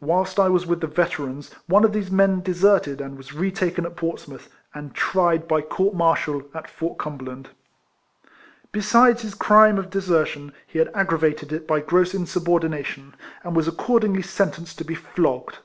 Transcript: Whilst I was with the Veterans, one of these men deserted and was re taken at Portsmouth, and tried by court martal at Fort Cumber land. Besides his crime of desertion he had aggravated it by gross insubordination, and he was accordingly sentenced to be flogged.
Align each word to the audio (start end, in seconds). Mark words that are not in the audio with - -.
Whilst 0.00 0.38
I 0.38 0.48
was 0.48 0.66
with 0.66 0.80
the 0.82 0.86
Veterans, 0.86 1.50
one 1.66 1.82
of 1.82 1.92
these 1.92 2.12
men 2.12 2.42
deserted 2.42 3.00
and 3.00 3.16
was 3.16 3.34
re 3.34 3.50
taken 3.50 3.84
at 3.84 3.96
Portsmouth, 3.96 4.48
and 4.72 4.94
tried 4.94 5.48
by 5.48 5.62
court 5.62 5.94
martal 5.96 6.44
at 6.54 6.70
Fort 6.70 6.96
Cumber 6.96 7.24
land. 7.24 7.48
Besides 8.70 9.22
his 9.22 9.34
crime 9.34 9.76
of 9.76 9.90
desertion 9.90 10.52
he 10.64 10.78
had 10.78 10.92
aggravated 10.94 11.52
it 11.52 11.66
by 11.66 11.80
gross 11.80 12.14
insubordination, 12.14 13.16
and 13.42 13.52
he 13.54 13.56
was 13.56 13.66
accordingly 13.66 14.22
sentenced 14.22 14.78
to 14.78 14.84
be 14.84 14.94
flogged. 14.94 15.58